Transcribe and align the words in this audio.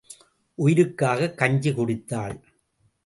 உயிருக்காக 0.57 1.29
கஞ்சி 1.29 1.71
குடித்தாள். 1.71 2.35